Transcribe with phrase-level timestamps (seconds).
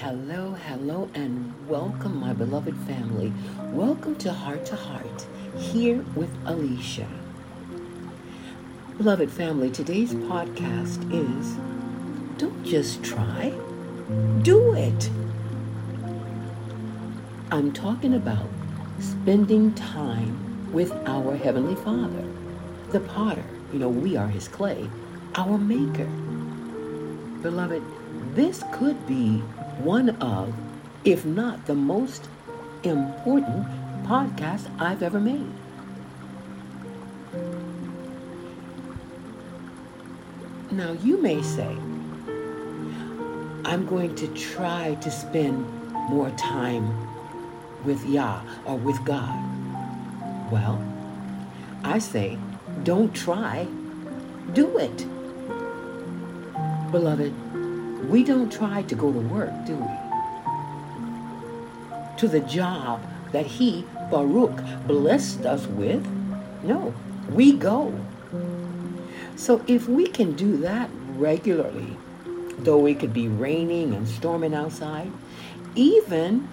[0.00, 3.34] Hello, hello, and welcome, my beloved family.
[3.64, 5.26] Welcome to Heart to Heart,
[5.58, 7.06] here with Alicia.
[8.96, 11.54] Beloved family, today's podcast is
[12.38, 13.52] Don't Just Try,
[14.40, 15.10] Do It.
[17.50, 18.48] I'm talking about
[19.00, 22.24] spending time with our Heavenly Father,
[22.88, 23.44] the potter.
[23.70, 24.88] You know, we are His clay,
[25.34, 26.08] our Maker.
[27.42, 27.82] Beloved,
[28.34, 29.38] this could be
[29.82, 30.54] one of,
[31.04, 32.28] if not the most
[32.82, 33.66] important
[34.04, 35.52] podcast I've ever made.
[40.70, 41.76] Now, you may say,
[43.64, 46.88] I'm going to try to spend more time
[47.84, 49.38] with Yah or with God.
[50.50, 50.82] Well,
[51.82, 52.38] I say,
[52.84, 53.66] don't try,
[54.52, 55.06] do it.
[56.90, 57.34] Beloved,
[58.08, 59.88] we don't try to go to work, do we?
[62.18, 63.02] To the job
[63.32, 66.06] that He, Baruch, blessed us with?
[66.62, 66.94] No,
[67.30, 67.98] we go.
[69.36, 71.96] So if we can do that regularly,
[72.58, 75.10] though it could be raining and storming outside,
[75.74, 76.48] even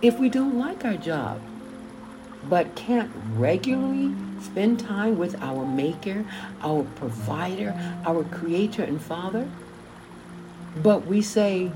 [0.00, 1.40] if we don't like our job,
[2.48, 6.24] but can't regularly spend time with our Maker,
[6.60, 9.48] our Provider, our Creator and Father,
[10.76, 11.70] but we say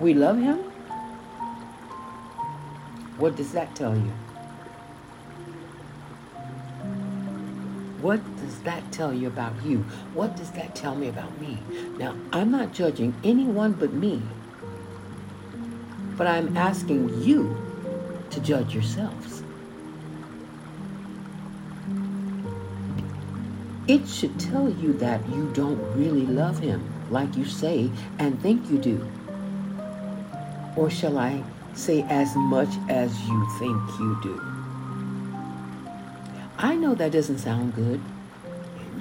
[0.00, 0.58] we love Him,
[3.18, 4.12] what does that tell you?
[8.02, 9.78] What does that tell you about you?
[10.12, 11.58] What does that tell me about me?
[11.98, 14.22] Now, I'm not judging anyone but me,
[16.16, 17.56] but I'm asking you
[18.30, 19.42] to judge yourselves.
[23.88, 28.70] It should tell you that you don't really love him like you say and think
[28.70, 29.06] you do.
[30.76, 31.42] Or shall I
[31.74, 34.40] say as much as you think you do?
[36.58, 38.00] I know that doesn't sound good.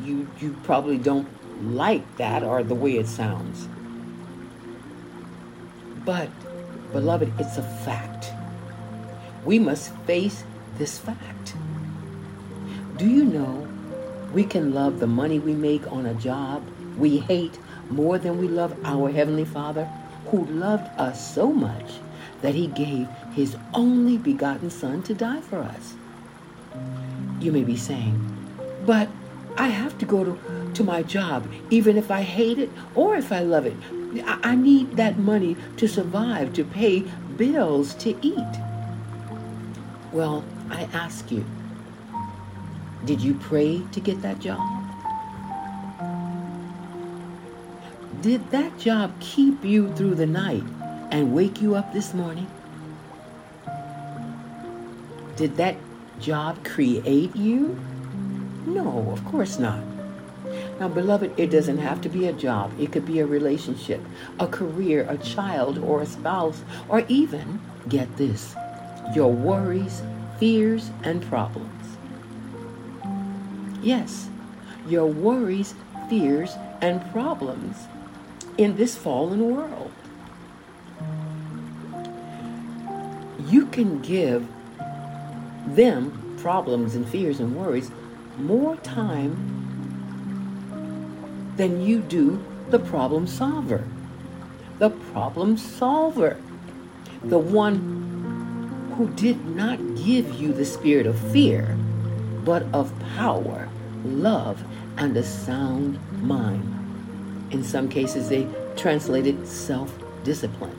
[0.04, 1.28] You you probably don't
[1.74, 3.68] like that or the way it sounds.
[6.04, 6.30] But
[6.92, 8.32] beloved, it's a fact.
[9.46, 10.44] We must face
[10.78, 11.56] this fact.
[12.98, 13.68] Do you know
[14.34, 16.62] we can love the money we make on a job
[16.98, 17.58] we hate
[17.90, 19.86] more than we love our Heavenly Father
[20.28, 21.94] who loved us so much
[22.42, 25.96] that He gave His only begotten Son to die for us?
[27.40, 28.20] You may be saying,
[28.86, 29.10] but
[29.58, 33.32] I have to go to, to my job, even if I hate it or if
[33.32, 33.76] I love it.
[34.26, 37.06] I, I need that money to survive, to pay
[37.38, 38.62] bills, to eat.
[40.12, 41.46] Well, I ask you,
[43.06, 44.85] did you pray to get that job?
[48.26, 50.64] Did that job keep you through the night
[51.12, 52.48] and wake you up this morning?
[55.36, 55.76] Did that
[56.20, 57.80] job create you?
[58.66, 59.84] No, of course not.
[60.80, 62.74] Now, beloved, it doesn't have to be a job.
[62.80, 64.02] It could be a relationship,
[64.40, 68.56] a career, a child, or a spouse, or even, get this,
[69.14, 70.02] your worries,
[70.40, 71.98] fears, and problems.
[73.84, 74.30] Yes,
[74.88, 75.76] your worries,
[76.10, 77.86] fears, and problems
[78.58, 79.92] in this fallen world.
[83.48, 84.48] You can give
[85.68, 87.92] them problems and fears and worries
[88.38, 89.64] more time
[91.58, 93.88] than you do the problem solver.
[94.80, 96.38] The problem solver.
[97.24, 101.78] The one who did not give you the spirit of fear,
[102.44, 103.70] but of power,
[104.04, 104.64] love,
[104.98, 106.75] and a sound mind.
[107.52, 110.76] In some cases, they translated self discipline.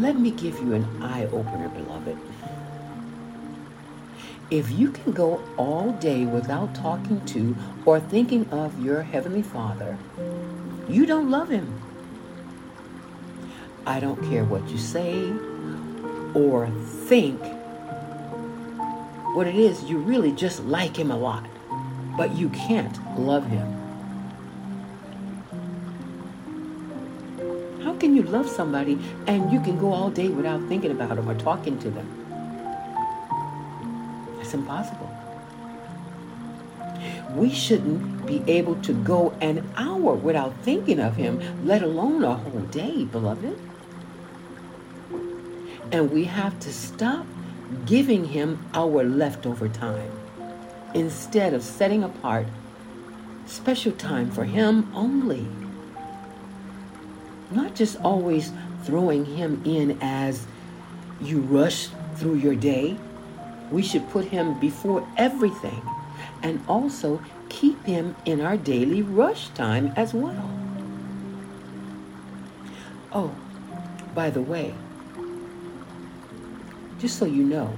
[0.00, 2.18] Let me give you an eye opener, beloved.
[4.50, 9.98] If you can go all day without talking to or thinking of your Heavenly Father,
[10.88, 11.80] you don't love Him.
[13.86, 15.32] I don't care what you say
[16.34, 16.68] or
[17.08, 17.40] think.
[19.34, 21.44] What it is, you really just like Him a lot,
[22.16, 23.66] but you can't love Him.
[27.82, 31.28] How can you love somebody and you can go all day without thinking about them
[31.28, 32.06] or talking to them?
[34.40, 35.10] It's impossible.
[37.34, 42.34] We shouldn't be able to go an hour without thinking of Him, let alone a
[42.34, 43.58] whole day, beloved.
[45.92, 47.26] And we have to stop
[47.84, 50.10] giving Him our leftover time
[50.96, 52.46] instead of setting apart
[53.46, 55.46] special time for Him only.
[57.50, 58.52] not just always
[58.84, 60.46] throwing him in as
[61.20, 62.96] you rush through your day.
[63.70, 65.82] We should put him before everything
[66.42, 70.50] and also keep him in our daily rush time as well.
[73.12, 73.34] Oh,
[74.14, 74.74] by the way,
[76.98, 77.76] just so you know,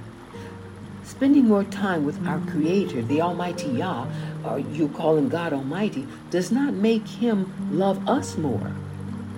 [1.19, 4.07] spending more time with our Creator, the Almighty Yah,
[4.45, 8.71] or you call him God Almighty, does not make him love us more.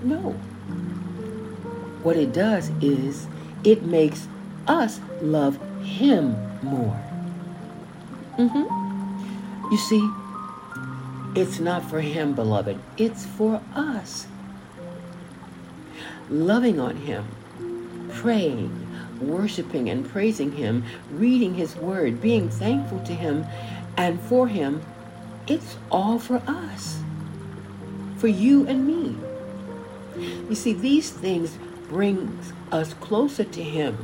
[0.03, 0.33] No.
[2.03, 3.25] What it does is
[3.63, 4.27] it makes
[4.67, 7.01] us love him more.
[8.37, 9.71] Mm-hmm.
[9.71, 10.07] You see,
[11.35, 12.77] it's not for him, beloved.
[12.95, 14.27] It's for us.
[16.29, 17.25] Loving on him,
[18.11, 18.80] praying,
[19.21, 23.45] worshiping and praising him, reading his word, being thankful to him
[23.97, 24.81] and for him,
[25.47, 27.01] it's all for us.
[28.17, 29.17] For you and me.
[30.49, 31.57] You see, these things
[31.89, 32.39] bring
[32.71, 33.97] us closer to him.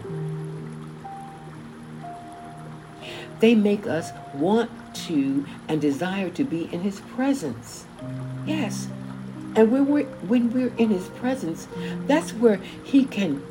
[3.39, 4.71] They make us want
[5.07, 7.85] to and desire to be in his presence.
[8.45, 8.87] Yes.
[9.55, 11.67] And when we're, when we're in his presence,
[12.07, 13.43] that's where he can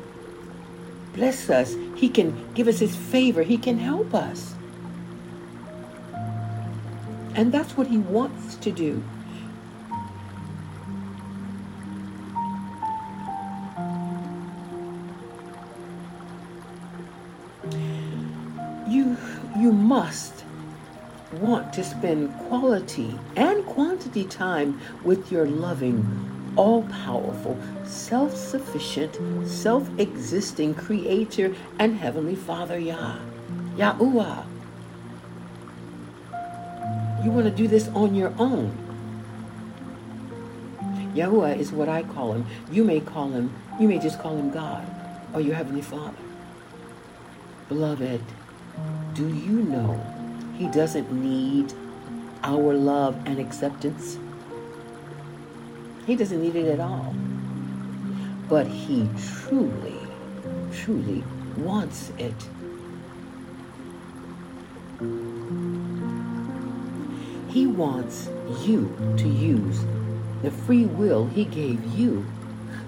[1.17, 1.75] bless us.
[1.95, 3.41] He can give us his favor.
[3.41, 4.53] He can help us.
[7.33, 9.03] And that's what he wants to do.
[18.87, 19.17] You
[19.57, 20.45] you must
[21.33, 25.99] want to spend quality and quantity time with your loving,
[26.57, 29.17] all powerful, self sufficient,
[29.47, 33.19] self existing Creator and Heavenly Father Yah,
[33.77, 34.45] Yahuwah.
[37.23, 38.75] You want to do this on your own.
[41.15, 42.45] Yahuwah is what I call him.
[42.71, 44.85] You may call him, you may just call him God
[45.33, 46.17] or your Heavenly Father.
[47.69, 48.21] Beloved,
[49.13, 49.99] do you know
[50.57, 51.73] he doesn't need
[52.43, 54.17] our love and acceptance?
[56.07, 57.13] He doesn't need it at all.
[58.47, 59.09] But he
[59.43, 59.99] truly,
[60.71, 61.21] truly
[61.57, 62.33] wants it.
[67.49, 68.29] He wants
[68.61, 69.83] you to use
[70.43, 72.25] the free will he gave you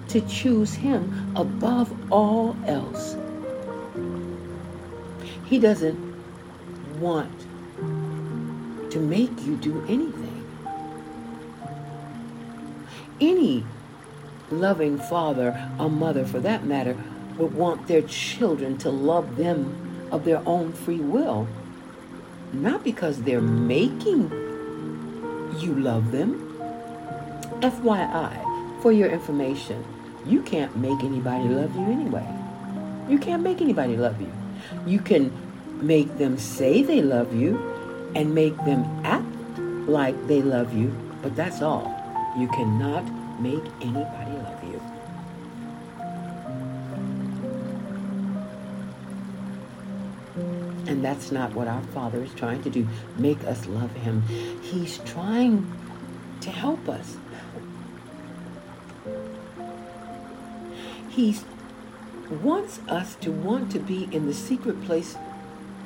[0.08, 3.18] to choose him above all else.
[5.44, 5.98] He doesn't
[6.98, 7.30] want
[8.90, 10.19] to make you do anything.
[13.20, 13.64] Any
[14.50, 16.96] loving father or mother, for that matter,
[17.36, 21.46] would want their children to love them of their own free will,
[22.52, 24.30] not because they're making
[25.58, 26.46] you love them.
[27.60, 29.84] FYI, for your information,
[30.26, 32.26] you can't make anybody love you anyway.
[33.08, 34.32] You can't make anybody love you.
[34.86, 35.32] You can
[35.80, 37.58] make them say they love you
[38.14, 39.58] and make them act
[39.88, 41.99] like they love you, but that's all.
[42.36, 43.04] You cannot
[43.40, 44.80] make anybody love you.
[50.86, 52.86] And that's not what our Father is trying to do,
[53.18, 54.22] make us love Him.
[54.62, 55.70] He's trying
[56.40, 57.16] to help us.
[61.08, 61.36] He
[62.42, 65.16] wants us to want to be in the secret place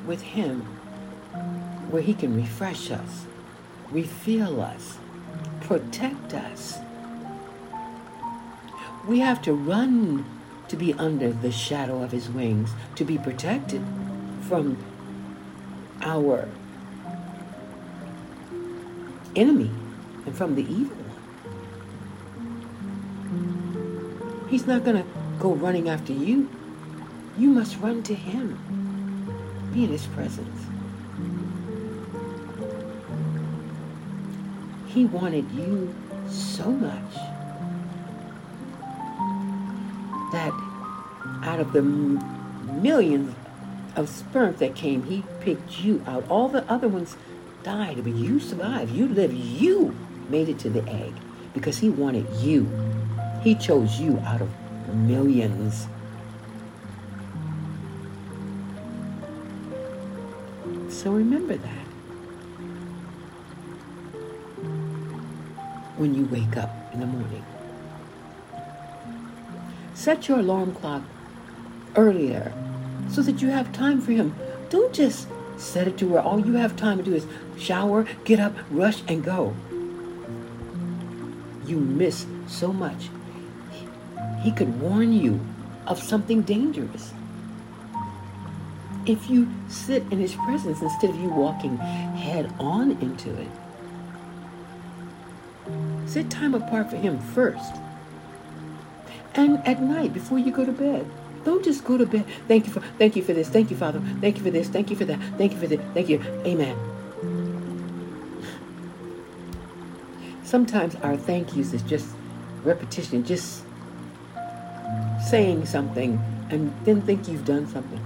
[0.05, 0.61] with Him
[1.89, 3.25] where He can refresh us,
[3.91, 4.97] refill us,
[5.65, 6.77] protect us.
[9.07, 10.25] We have to run
[10.67, 13.81] to be under the shadow of His wings, to be protected
[14.41, 14.77] from
[16.01, 16.47] our
[19.35, 19.71] enemy
[20.25, 21.05] and from the evil one.
[24.49, 25.05] He's not going to
[25.39, 26.47] go running after you.
[27.37, 28.59] You must run to Him.
[29.73, 30.74] Be in His presence.
[34.95, 35.93] He wanted you
[36.29, 37.13] so much
[40.31, 40.53] that
[41.43, 43.35] out of the millions
[43.97, 46.25] of sperm that came, he picked you out.
[46.29, 47.17] All the other ones
[47.61, 48.93] died, but you survived.
[48.93, 49.33] You lived.
[49.33, 49.93] You
[50.29, 51.13] made it to the egg
[51.53, 52.65] because he wanted you.
[53.43, 54.49] He chose you out of
[54.95, 55.87] millions.
[60.87, 61.84] So remember that.
[65.97, 67.45] When you wake up in the morning,
[69.93, 71.03] set your alarm clock
[71.95, 72.51] earlier
[73.09, 74.35] so that you have time for him.
[74.69, 77.25] Don't just set it to where all you have time to do is
[77.57, 79.55] shower, get up, rush, and go.
[81.65, 83.09] You miss so much.
[84.41, 85.39] He could warn you
[85.87, 87.13] of something dangerous.
[89.05, 93.47] If you sit in his presence instead of you walking head on into it,
[96.15, 97.75] set time apart for him first.
[99.33, 101.05] And at night before you go to bed,
[101.43, 102.25] don't just go to bed.
[102.47, 103.49] Thank you for thank you for this.
[103.49, 103.99] Thank you, Father.
[104.21, 104.69] Thank you for this.
[104.69, 105.19] Thank you for that.
[105.37, 105.81] Thank you for this.
[105.93, 106.21] Thank you.
[106.45, 106.77] Amen.
[110.45, 112.07] Sometimes our thank yous is just
[112.63, 113.63] repetition, just
[115.27, 116.17] saying something
[116.49, 117.99] and then think you've done something.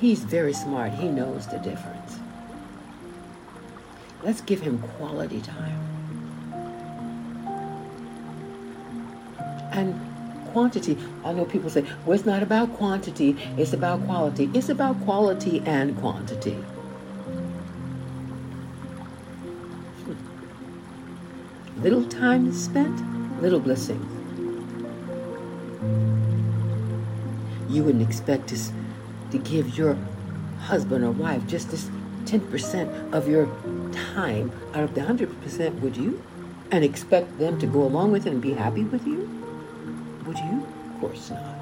[0.00, 0.92] He's very smart.
[0.92, 2.23] He knows the difference.
[4.24, 5.78] Let's give him quality time.
[9.70, 10.00] And
[10.52, 10.96] quantity.
[11.22, 14.48] I know people say, well, it's not about quantity, it's about quality.
[14.54, 16.54] It's about quality and quantity.
[20.04, 20.14] Hmm.
[21.82, 24.10] Little time spent, little blessings.
[27.68, 28.58] You wouldn't expect to,
[29.32, 29.98] to give your
[30.60, 31.90] husband or wife just this
[32.24, 33.46] 10% of your
[34.14, 36.22] time out of the 100%, would you?
[36.70, 39.28] And expect them to go along with it and be happy with you?
[40.26, 40.66] Would you?
[40.94, 41.54] Of course not.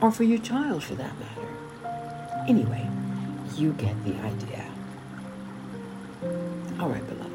[0.00, 2.44] Or for your child, for that matter.
[2.48, 2.88] Anyway,
[3.56, 4.64] you get the idea.
[6.78, 7.30] All right, beloved.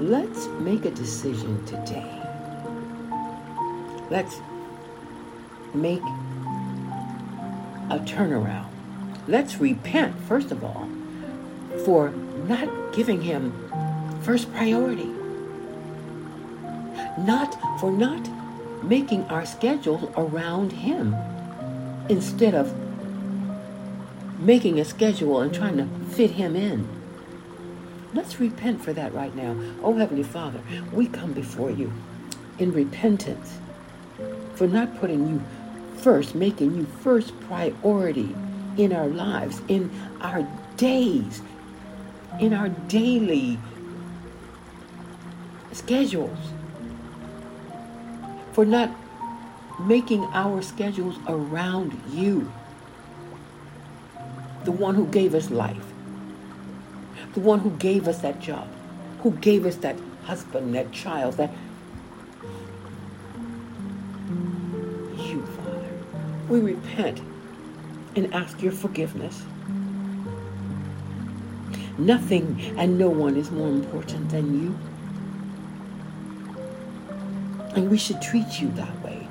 [0.00, 2.22] Let's make a decision today.
[4.10, 4.36] Let's
[5.74, 6.02] make
[7.90, 8.68] a turnaround.
[9.26, 10.88] Let's repent, first of all,
[11.84, 13.52] for not giving him
[14.22, 15.12] first priority
[17.18, 18.28] not for not
[18.82, 21.14] making our schedule around him
[22.08, 22.74] instead of
[24.38, 26.88] making a schedule and trying to fit him in.
[28.14, 29.56] Let's repent for that right now.
[29.82, 30.60] Oh, Heavenly Father,
[30.92, 31.92] we come before you
[32.58, 33.58] in repentance
[34.54, 35.42] for not putting you
[35.98, 38.34] first, making you first priority
[38.76, 39.90] in our lives, in
[40.20, 41.42] our days,
[42.40, 43.58] in our daily
[45.72, 46.38] schedules
[48.52, 48.90] for not
[49.80, 52.50] making our schedules around you.
[54.64, 55.92] The one who gave us life,
[57.34, 58.68] the one who gave us that job,
[59.22, 61.50] who gave us that husband, that child, that
[66.48, 67.20] We repent
[68.16, 69.42] and ask your forgiveness.
[71.98, 74.78] Nothing and no one is more important than you.
[77.74, 79.28] And we should treat you that way.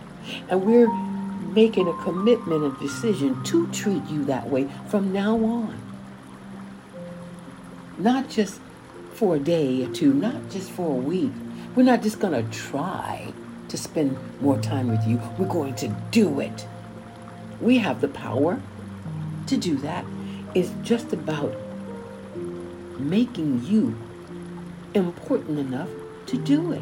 [0.49, 0.93] And we're
[1.53, 5.81] making a commitment and decision to treat you that way from now on.
[7.97, 8.61] Not just
[9.13, 11.31] for a day or two, not just for a week.
[11.75, 13.33] We're not just going to try
[13.69, 15.19] to spend more time with you.
[15.39, 16.67] We're going to do it.
[17.61, 18.61] We have the power
[19.47, 20.05] to do that.
[20.55, 21.55] It's just about
[22.99, 23.95] making you
[24.93, 25.89] important enough
[26.27, 26.81] to do it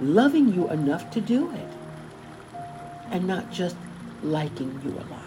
[0.00, 1.68] loving you enough to do it
[3.10, 3.76] and not just
[4.22, 5.22] liking you a lot.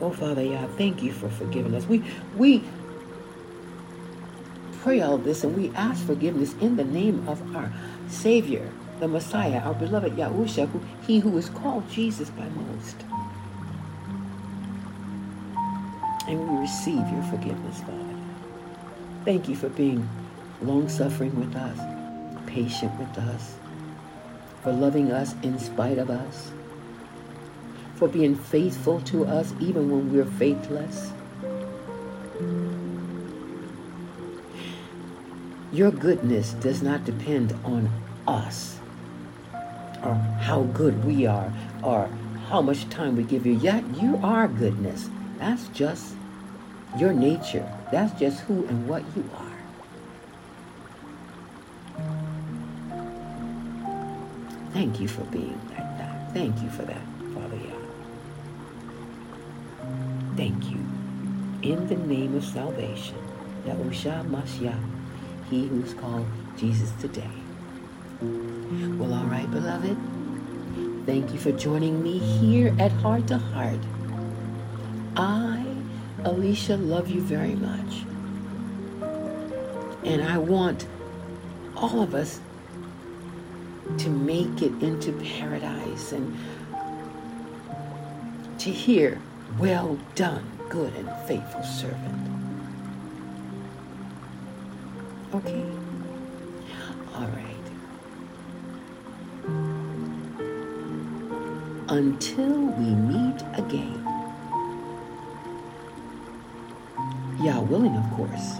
[0.00, 1.86] Oh, Father, yeah, thank you for forgiving us.
[1.86, 2.02] We,
[2.36, 2.62] we
[4.80, 7.72] pray all this and we ask forgiveness in the name of our
[8.08, 8.70] Savior,
[9.00, 12.96] the Messiah, our beloved Yahusha, who, he who is called Jesus by most.
[16.28, 18.16] And we receive your forgiveness, Father.
[19.24, 20.08] Thank you for being
[20.62, 21.78] long suffering with us,
[22.46, 23.56] patient with us,
[24.62, 26.52] for loving us in spite of us,
[27.96, 31.12] for being faithful to us even when we're faithless.
[35.72, 37.90] Your goodness does not depend on
[38.26, 38.78] us
[40.04, 42.08] or how good we are or
[42.48, 43.54] how much time we give you.
[43.54, 45.08] Yet you are goodness.
[45.38, 46.14] That's just
[46.98, 47.68] your nature.
[47.90, 49.52] That's just who and what you are.
[54.72, 56.32] Thank you for being like that.
[56.34, 57.02] Thank you for that,
[57.34, 57.82] Father God.
[60.36, 60.78] Thank you.
[61.62, 63.16] In the name of salvation,
[63.66, 64.82] Yahusha Mashiach,
[65.50, 67.43] he who is called Jesus today.
[68.20, 69.96] Well, all right, beloved.
[71.06, 73.80] Thank you for joining me here at Heart to Heart.
[75.16, 75.64] I,
[76.24, 78.04] Alicia, love you very much.
[80.04, 80.86] And I want
[81.76, 82.40] all of us
[83.98, 86.36] to make it into paradise and
[88.58, 89.20] to hear,
[89.58, 92.28] well done, good and faithful servant.
[95.34, 95.64] Okay?
[97.14, 97.63] All right.
[101.94, 104.02] Until we meet again.
[107.40, 108.58] Yah willing, of course.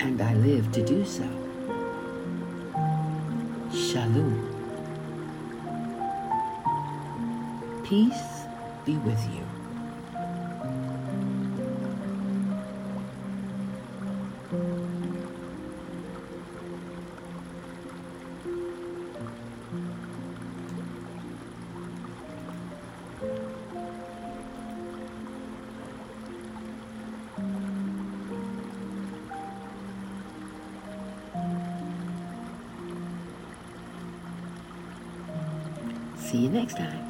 [0.00, 1.22] And I live to do so.
[3.72, 4.42] Shalom.
[7.84, 8.48] Peace
[8.84, 9.46] be with you.
[14.52, 14.91] You
[36.78, 37.01] next time.